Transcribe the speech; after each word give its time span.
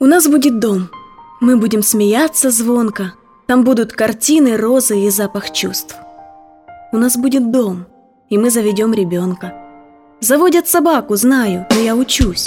У 0.00 0.06
нас 0.06 0.28
будет 0.28 0.60
дом. 0.60 0.90
Мы 1.40 1.56
будем 1.56 1.82
смеяться 1.82 2.52
звонко. 2.52 3.14
Там 3.48 3.64
будут 3.64 3.92
картины, 3.94 4.56
розы 4.56 5.00
и 5.00 5.10
запах 5.10 5.52
чувств. 5.52 5.96
У 6.92 6.98
нас 6.98 7.16
будет 7.16 7.50
дом, 7.50 7.86
и 8.28 8.38
мы 8.38 8.50
заведем 8.50 8.94
ребенка. 8.94 9.52
Заводят 10.20 10.68
собаку, 10.68 11.16
знаю, 11.16 11.66
но 11.72 11.80
я 11.80 11.96
учусь. 11.96 12.46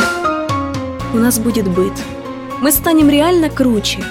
У 1.14 1.18
нас 1.18 1.40
будет 1.40 1.68
быт. 1.68 1.92
Мы 2.62 2.72
станем 2.72 3.10
реально 3.10 3.50
круче. 3.50 4.02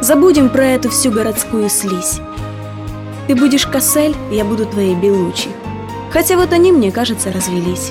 Забудем 0.00 0.48
про 0.48 0.66
эту 0.66 0.88
всю 0.88 1.10
городскую 1.10 1.68
слизь. 1.68 2.20
Ты 3.26 3.34
будешь 3.34 3.66
Кассель, 3.66 4.14
я 4.30 4.44
буду 4.44 4.64
твоей 4.64 4.94
Белучи. 4.94 5.48
Хотя 6.12 6.36
вот 6.36 6.52
они, 6.52 6.70
мне 6.70 6.92
кажется, 6.92 7.32
развелись. 7.32 7.90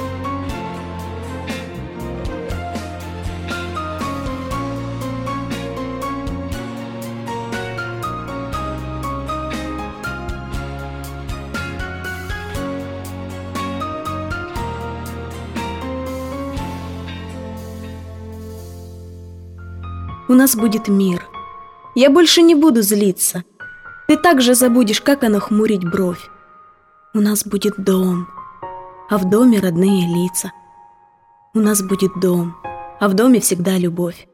У 20.27 20.33
нас 20.33 20.55
будет 20.55 20.87
мир. 20.87 21.27
Я 21.93 22.09
больше 22.09 22.41
не 22.41 22.55
буду 22.55 22.81
злиться. 22.81 23.43
Ты 24.07 24.17
также 24.17 24.55
забудешь, 24.55 24.99
как 25.01 25.23
оно 25.23 25.39
хмурить 25.39 25.87
бровь. 25.87 26.29
У 27.13 27.19
нас 27.19 27.45
будет 27.45 27.75
дом, 27.77 28.27
а 29.09 29.19
в 29.19 29.29
доме 29.29 29.59
родные 29.59 30.07
лица. 30.07 30.51
У 31.53 31.59
нас 31.59 31.83
будет 31.83 32.19
дом, 32.19 32.55
а 32.99 33.07
в 33.07 33.13
доме 33.13 33.39
всегда 33.39 33.77
любовь. 33.77 34.27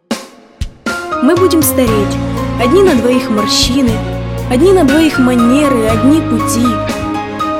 Мы 1.22 1.36
будем 1.36 1.62
стареть, 1.62 2.18
одни 2.64 2.84
на 2.84 2.96
двоих 2.96 3.30
морщины, 3.30 3.92
одни 4.50 4.72
на 4.72 4.86
двоих 4.86 5.20
манеры, 5.20 5.88
одни 5.88 6.22
пути. 6.22 6.66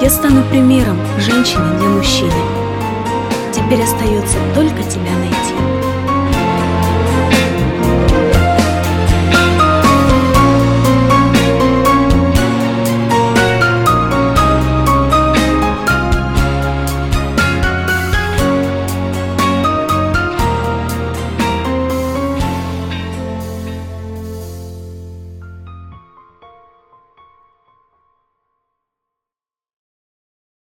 Я 0.02 0.10
стану 0.10 0.42
примером 0.50 0.98
женщины 1.20 1.78
для 1.78 1.90
мужчины. 1.90 2.32
Теперь 3.54 3.84
остается 3.84 4.38
только 4.56 4.82
тебя 4.84 5.12
найти. 5.20 5.51